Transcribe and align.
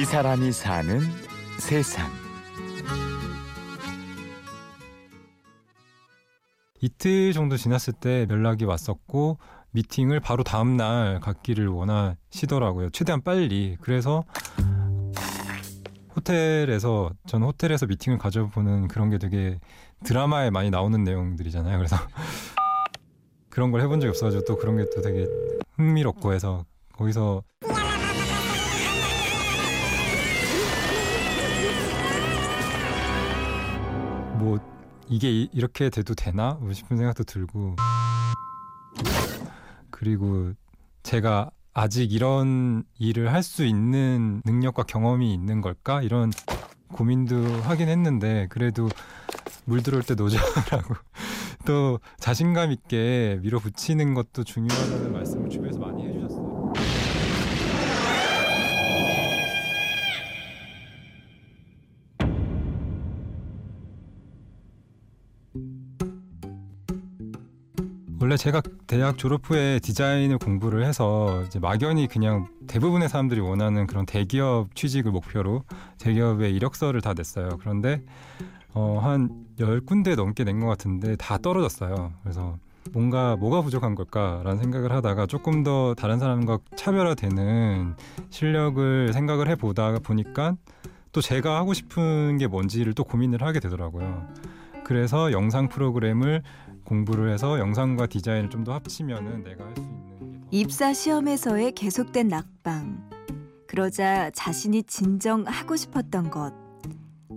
이 0.00 0.04
사람이 0.04 0.52
사는 0.52 1.00
세상. 1.58 2.10
이틀 6.80 7.32
정도 7.32 7.56
지났을 7.56 7.94
때 7.94 8.26
연락이 8.28 8.64
왔었고 8.64 9.38
미팅을 9.70 10.20
바로 10.20 10.42
다음 10.44 10.76
날 10.76 11.20
갖기를 11.20 11.68
원하시더라고요. 11.68 12.90
최대한 12.90 13.22
빨리. 13.22 13.76
그래서 13.80 14.24
호텔에서 16.14 17.10
저는 17.26 17.46
호텔에서 17.46 17.86
미팅을 17.86 18.18
가져보는 18.18 18.88
그런 18.88 19.10
게 19.10 19.18
되게 19.18 19.58
드라마에 20.04 20.50
많이 20.50 20.70
나오는 20.70 21.02
내용들이잖아요. 21.02 21.76
그래서 21.78 21.96
그런 23.48 23.70
걸 23.70 23.80
해본 23.80 24.00
적이 24.00 24.10
없어가지고 24.10 24.44
또 24.44 24.56
그런 24.58 24.76
게 24.76 24.84
또 24.94 25.00
되게 25.00 25.26
흥미롭고 25.76 26.32
해서 26.32 26.64
거기서 26.92 27.42
뭐 34.44 34.58
이게 35.08 35.30
이- 35.30 35.48
이렇게 35.54 35.88
돼도 35.88 36.14
되나? 36.14 36.58
뭐 36.60 36.72
싶은 36.72 36.96
생각도 36.98 37.24
들고. 37.24 37.76
그리고 39.90 40.52
제가 41.02 41.50
아직 41.72 42.12
이런 42.12 42.84
일을 42.98 43.32
할 43.32 43.42
수 43.42 43.64
있는 43.64 44.42
능력과 44.44 44.82
경험이 44.84 45.32
있는 45.32 45.60
걸까? 45.60 46.02
이런 46.02 46.30
고민도 46.92 47.36
하긴 47.62 47.88
했는데 47.88 48.46
그래도 48.50 48.88
물 49.64 49.82
들어올 49.82 50.02
때 50.02 50.14
노자라고 50.14 50.94
또 51.66 51.98
자신감 52.18 52.70
있게 52.70 53.38
밀어붙이는 53.42 54.12
것도 54.14 54.44
중요하다는 54.44 55.12
말씀을 55.12 55.48
주변에서 55.48 55.78
많이 55.78 55.93
원래 68.24 68.38
제가 68.38 68.62
대학 68.86 69.18
졸업 69.18 69.50
후에 69.50 69.78
디자인을 69.80 70.38
공부를 70.38 70.86
해서 70.86 71.42
이제 71.46 71.58
막연히 71.58 72.06
그냥 72.06 72.48
대부분의 72.66 73.10
사람들이 73.10 73.38
원하는 73.40 73.86
그런 73.86 74.06
대기업 74.06 74.74
취직을 74.74 75.12
목표로 75.12 75.62
대기업에 75.98 76.48
이력서를 76.48 77.02
다 77.02 77.12
냈어요. 77.12 77.58
그런데 77.60 78.02
어, 78.72 78.98
한 79.02 79.44
열 79.60 79.82
군데 79.82 80.14
넘게 80.14 80.42
낸 80.44 80.58
것 80.58 80.66
같은데 80.66 81.16
다 81.16 81.36
떨어졌어요. 81.36 82.14
그래서 82.22 82.56
뭔가 82.92 83.36
뭐가 83.36 83.60
부족한 83.60 83.94
걸까라는 83.94 84.56
생각을 84.56 84.90
하다가 84.90 85.26
조금 85.26 85.62
더 85.62 85.92
다른 85.94 86.18
사람과 86.18 86.60
차별화되는 86.76 87.94
실력을 88.30 89.12
생각을 89.12 89.50
해보다 89.50 89.98
보니까 89.98 90.56
또 91.12 91.20
제가 91.20 91.58
하고 91.58 91.74
싶은 91.74 92.38
게 92.38 92.46
뭔지를 92.46 92.94
또 92.94 93.04
고민을 93.04 93.42
하게 93.42 93.60
되더라고요. 93.60 94.26
그래서 94.82 95.30
영상 95.30 95.68
프로그램을 95.68 96.42
공부를 96.84 97.32
해서 97.32 97.58
영상과 97.58 98.06
디자인을 98.06 98.50
좀 98.50 98.64
더 98.64 98.72
합치면은 98.74 99.42
내가 99.44 99.64
할 99.64 99.74
수 99.76 99.80
있는 99.82 100.44
입사 100.50 100.92
시험에서의 100.92 101.72
계속된 101.72 102.28
낙방. 102.28 103.10
그러자 103.66 104.30
자신이 104.30 104.84
진정 104.84 105.44
하고 105.46 105.74
싶었던 105.76 106.30
것, 106.30 106.52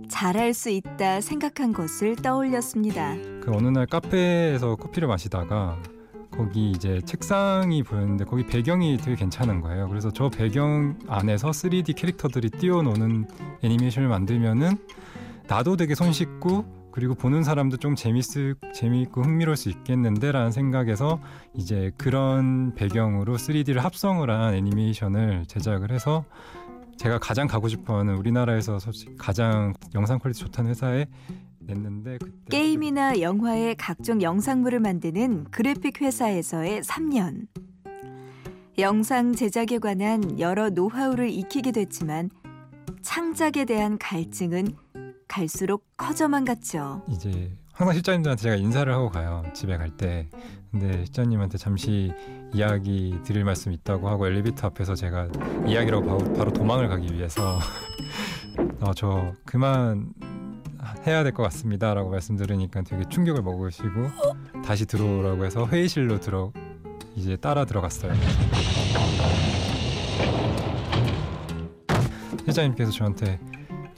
잘할 0.08 0.54
수 0.54 0.70
있다 0.70 1.20
생각한 1.20 1.72
것을 1.72 2.14
떠올렸습니다. 2.16 3.16
그 3.42 3.50
어느 3.52 3.68
날 3.68 3.86
카페에서 3.86 4.76
커피를 4.76 5.08
마시다가 5.08 5.76
거기 6.30 6.70
이제 6.70 7.00
책상이 7.04 7.82
보였는데 7.82 8.24
거기 8.24 8.46
배경이 8.46 8.98
되게 8.98 9.16
괜찮은 9.16 9.60
거예요. 9.60 9.88
그래서 9.88 10.12
저 10.12 10.28
배경 10.28 10.96
안에서 11.08 11.50
3D 11.50 11.96
캐릭터들이 11.96 12.50
뛰어노는 12.50 13.26
애니메이션을 13.62 14.08
만들면은 14.08 14.76
나도 15.48 15.76
되게 15.76 15.94
손쉽고 15.96 16.77
그리고 16.90 17.14
보는 17.14 17.44
사람도 17.44 17.76
좀 17.76 17.94
재밌을 17.94 18.54
재미있고 18.74 19.22
흥미로울 19.22 19.56
수 19.56 19.68
있겠는데라는 19.68 20.50
생각에서 20.50 21.20
이제 21.54 21.92
그런 21.96 22.74
배경으로 22.74 23.36
3D를 23.36 23.76
합성을 23.76 24.28
한 24.28 24.54
애니메이션을 24.54 25.44
제작을 25.46 25.92
해서 25.92 26.24
제가 26.96 27.18
가장 27.18 27.46
가고 27.46 27.68
싶어하는 27.68 28.16
우리나라에서 28.16 28.78
솔직히 28.78 29.14
가장 29.16 29.72
영상 29.94 30.18
quality 30.18 30.40
좋다는 30.40 30.70
회사에 30.70 31.06
냈는데 31.60 32.18
게임이나 32.50 33.20
영화의 33.20 33.76
각종 33.76 34.20
영상물을 34.20 34.80
만드는 34.80 35.46
그래픽 35.50 36.00
회사에서의 36.00 36.82
3년. 36.82 37.46
영상 38.78 39.32
제작에 39.34 39.78
관한 39.80 40.38
여러 40.38 40.70
노하우를 40.70 41.30
익히게 41.30 41.72
됐지만 41.72 42.30
창작에 43.02 43.64
대한 43.64 43.98
갈증은 43.98 44.68
갈수록 45.38 45.84
커져만 45.96 46.44
갔죠. 46.44 47.00
이제 47.08 47.52
항상 47.72 47.94
실장님들한테 47.94 48.42
제가 48.42 48.56
인사를 48.56 48.92
하고 48.92 49.08
가요 49.08 49.44
집에 49.54 49.76
갈 49.76 49.88
때 49.96 50.28
근데 50.72 51.04
실장님한테 51.04 51.58
잠시 51.58 52.12
이야기 52.52 53.16
드릴 53.24 53.44
말씀 53.44 53.70
있다고 53.72 54.08
하고 54.08 54.26
엘리베이터 54.26 54.66
앞에서 54.66 54.96
제가 54.96 55.28
이야기라고 55.66 56.04
바로, 56.06 56.32
바로 56.34 56.52
도망을 56.52 56.88
가기 56.88 57.14
위해서 57.14 57.60
어, 58.80 58.92
저 58.94 59.32
그만 59.44 60.12
해야 61.06 61.22
될 61.22 61.32
것 61.32 61.44
같습니다라고 61.44 62.10
말씀드리니까 62.10 62.82
되게 62.82 63.04
충격을 63.08 63.42
먹으시고 63.42 64.08
다시 64.64 64.86
들어오라고 64.86 65.44
해서 65.44 65.66
회의실로 65.68 66.18
들어 66.18 66.52
이제 67.14 67.36
따라 67.36 67.64
들어갔어요. 67.64 68.12
실장님께서 72.44 72.90
저한테 72.90 73.38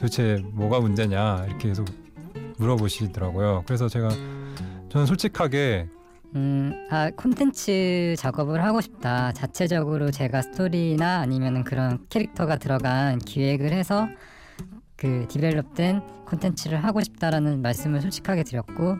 도대체 0.01 0.43
뭐가 0.55 0.81
문제냐 0.81 1.45
이렇게 1.47 1.69
계속 1.69 1.87
물어보시더라고요. 2.57 3.65
그래서 3.67 3.87
제가 3.87 4.09
저는 4.89 5.07
솔직하게 5.07 5.89
음, 6.37 6.87
아, 6.91 7.11
콘텐츠 7.11 8.15
작업을 8.17 8.65
하고 8.65 8.81
싶다. 8.81 9.33
자체적으로 9.33 10.11
제가 10.11 10.41
스토리나 10.41 11.19
아니면 11.19 11.65
그런 11.65 12.07
캐릭터가 12.09 12.57
들어간 12.57 13.19
기획을 13.19 13.73
해서 13.73 14.09
그 14.97 15.27
디벨롭된 15.29 16.01
콘텐츠를 16.25 16.83
하고 16.83 17.03
싶다라는 17.03 17.61
말씀을 17.61 18.01
솔직하게 18.01 18.45
드렸고 18.45 18.97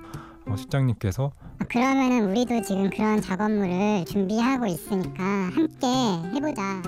어, 0.47 0.57
실장님께서 0.57 1.33
그러면은 1.69 2.29
우리도 2.31 2.61
지금 2.63 2.91
그런 2.91 3.23
작업물을 3.23 4.05
준비하고 4.07 4.67
있으니까 4.67 5.23
함께 5.23 5.87
해보자 6.35 6.83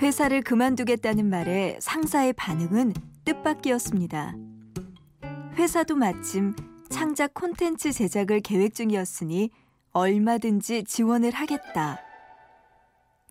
회사를 0.00 0.42
그만두겠다는 0.42 1.28
말에 1.28 1.76
상사의 1.80 2.32
반응은 2.34 2.94
뜻밖이었습니다. 3.24 4.34
회사도 5.54 5.96
마침 5.96 6.54
창작 6.88 7.34
콘텐츠 7.34 7.92
제작을 7.92 8.40
계획 8.40 8.74
중이었으니 8.74 9.50
얼마든지 9.92 10.84
지원을 10.84 11.32
하겠다. 11.32 11.98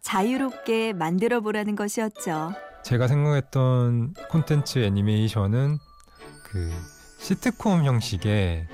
자유롭게 0.02 0.92
만들어 0.94 1.40
보라는 1.40 1.76
것이었죠. 1.76 2.52
제가 2.84 3.08
생각했던 3.08 4.14
콘텐츠 4.30 4.80
애니메이션은 4.80 5.78
그 6.44 6.70
시트콤 7.20 7.86
형식의 7.86 8.68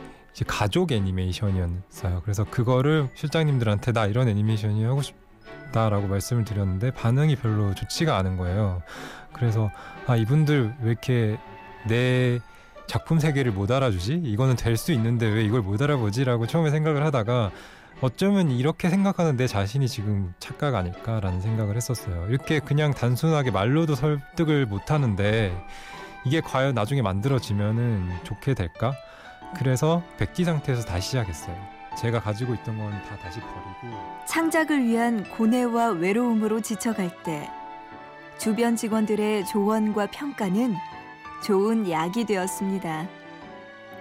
가족 0.47 0.91
애니메이션이었어요. 0.91 2.21
그래서 2.23 2.43
그거를 2.43 3.07
실장님들한테 3.13 3.91
나 3.91 4.07
이런 4.07 4.27
애니메이션이 4.27 4.83
하고 4.83 5.03
싶 5.03 5.15
다라고 5.73 6.07
말씀을 6.07 6.45
드렸는데 6.45 6.91
반응이 6.91 7.35
별로 7.35 7.75
좋지가 7.75 8.15
않은 8.17 8.37
거예요. 8.37 8.81
그래서 9.33 9.69
아 10.07 10.15
이분들 10.15 10.75
왜 10.81 10.91
이렇게 10.91 11.37
내 11.85 12.39
작품 12.87 13.19
세계를 13.19 13.51
못 13.51 13.69
알아주지? 13.71 14.21
이거는 14.23 14.55
될 14.55 14.77
수 14.77 14.93
있는데 14.93 15.25
왜 15.27 15.43
이걸 15.43 15.61
못 15.61 15.81
알아보지라고 15.81 16.47
처음에 16.47 16.69
생각을 16.69 17.03
하다가 17.05 17.51
어쩌면 18.01 18.51
이렇게 18.51 18.89
생각하는 18.89 19.37
내 19.37 19.47
자신이 19.47 19.87
지금 19.87 20.33
착각 20.39 20.75
아닐까라는 20.75 21.41
생각을 21.41 21.75
했었어요. 21.75 22.27
이렇게 22.29 22.59
그냥 22.59 22.93
단순하게 22.93 23.51
말로도 23.51 23.95
설득을 23.95 24.65
못 24.65 24.91
하는데 24.91 25.53
이게 26.25 26.41
과연 26.41 26.75
나중에 26.75 27.01
만들어지면은 27.01 28.09
좋게 28.23 28.53
될까? 28.53 28.93
그래서 29.57 30.03
백기 30.17 30.43
상태에서 30.45 30.83
다시 30.83 31.09
시작했어요. 31.09 31.55
제가 31.97 32.19
가지고 32.19 32.53
있던 32.55 32.77
건 32.77 32.91
다 33.07 33.17
다시 33.17 33.39
버리고 33.39 33.97
창작을 34.25 34.83
위한 34.85 35.23
고뇌와 35.29 35.91
외로움으로 35.91 36.61
지쳐갈 36.61 37.23
때 37.23 37.49
주변 38.37 38.75
직원들의 38.75 39.45
조언과 39.45 40.07
평가는 40.07 40.75
좋은 41.43 41.89
약이 41.89 42.25
되었습니다. 42.25 43.07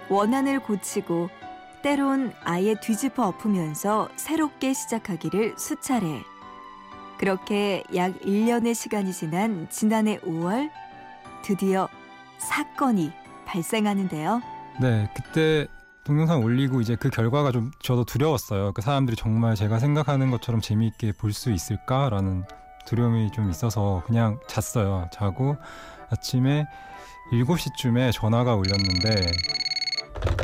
원한을 0.09 0.59
고치고 0.59 1.29
때론 1.81 2.33
아예 2.43 2.75
뒤집어 2.79 3.27
엎으면서 3.27 4.09
새롭게 4.15 4.73
시작하기를 4.73 5.55
수차례. 5.57 6.23
그렇게 7.17 7.83
약 7.95 8.13
1년의 8.21 8.73
시간이 8.73 9.11
지난 9.13 9.67
지난해 9.69 10.17
5월 10.19 10.69
드디어 11.43 11.87
사건이 12.37 13.11
발생하는데요. 13.45 14.41
네, 14.81 15.09
그때 15.15 15.67
동영상 16.05 16.43
올리고 16.43 16.81
이제 16.81 16.95
그 16.95 17.09
결과가 17.09 17.51
좀 17.51 17.71
저도 17.81 18.03
두려웠어요. 18.03 18.73
그 18.73 18.81
사람들이 18.81 19.15
정말 19.15 19.55
제가 19.55 19.79
생각하는 19.79 20.31
것처럼 20.31 20.59
재미있게 20.59 21.13
볼 21.13 21.31
수 21.33 21.51
있을까라는 21.51 22.43
두려움이 22.85 23.31
좀 23.31 23.49
있어서 23.49 24.03
그냥 24.05 24.39
잤어요. 24.47 25.07
자고 25.13 25.55
아침에 26.11 26.65
7시쯤에 27.31 28.11
전화가 28.11 28.55
울렸는데 28.55 29.31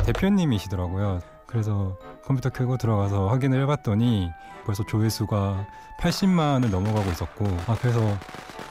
대표님이시더라고요. 0.06 1.20
그래서 1.46 1.96
컴퓨터 2.24 2.48
켜고 2.48 2.76
들어가서 2.78 3.28
확인을 3.28 3.62
해봤더니 3.62 4.30
벌써 4.64 4.84
조회수가 4.86 5.66
80만을 6.00 6.70
넘어가고 6.70 7.10
있었고 7.10 7.44
아 7.66 7.76
그래서 7.80 8.00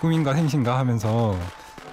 꿈인가 0.02 0.34
생신가 0.34 0.78
하면서 0.80 1.36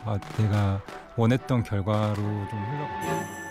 아 0.06 0.18
내가 0.38 0.80
원했던 1.16 1.62
결과로 1.64 2.14
좀 2.14 2.48
흘러 2.50 3.45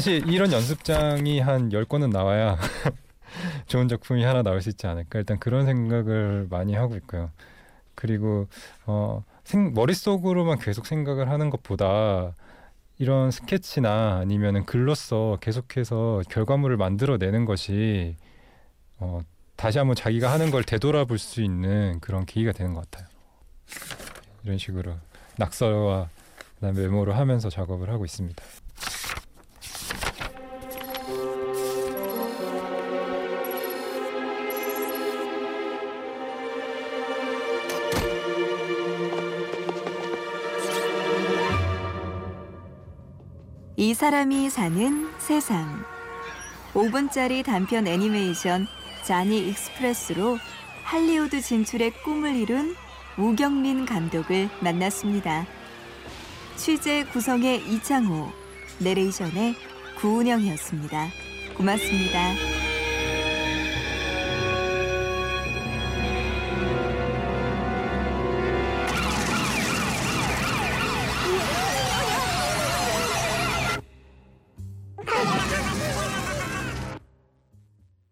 사실 0.00 0.26
이런 0.30 0.50
연습장이 0.50 1.40
한 1.40 1.68
10건은 1.68 2.10
나와야 2.10 2.56
좋은 3.68 3.86
작품이 3.86 4.24
하나 4.24 4.42
나올 4.42 4.62
수 4.62 4.70
있지 4.70 4.86
않을까 4.86 5.18
일단 5.18 5.38
그런 5.38 5.66
생각을 5.66 6.46
많이 6.48 6.74
하고 6.74 6.96
있고요. 6.96 7.30
그리고 7.94 8.46
어, 8.86 9.22
생, 9.44 9.74
머릿속으로만 9.74 10.58
계속 10.58 10.86
생각을 10.86 11.28
하는 11.28 11.50
것보다 11.50 12.34
이런 12.98 13.30
스케치나 13.30 14.20
아니면은 14.22 14.64
글로써 14.64 15.36
계속해서 15.42 16.22
결과물을 16.30 16.78
만들어내는 16.78 17.44
것이 17.44 18.16
어, 19.00 19.20
다시 19.54 19.76
한번 19.76 19.96
자기가 19.96 20.32
하는 20.32 20.50
걸 20.50 20.64
되돌아볼 20.64 21.18
수 21.18 21.42
있는 21.42 22.00
그런 22.00 22.24
계기가 22.24 22.52
되는 22.52 22.72
것 22.72 22.90
같아요. 22.90 23.06
이런 24.44 24.56
식으로 24.56 24.94
낙서와 25.36 26.08
메모를 26.60 27.18
하면서 27.18 27.50
작업을 27.50 27.90
하고 27.90 28.06
있습니다. 28.06 28.42
이 43.80 43.94
사람이 43.94 44.50
사는 44.50 45.08
세상 45.16 45.82
5분짜리 46.74 47.42
단편 47.42 47.86
애니메이션 47.86 48.66
자니 49.06 49.48
익스프레스로 49.48 50.36
할리우드 50.84 51.40
진출의 51.40 51.94
꿈을 52.04 52.36
이룬 52.36 52.76
우경민 53.16 53.86
감독을 53.86 54.50
만났습니다. 54.60 55.46
취재 56.56 57.04
구성의 57.04 57.72
이창호, 57.72 58.30
내레이션의 58.80 59.54
구은영이었습니다. 59.98 61.08
고맙습니다. 61.56 62.59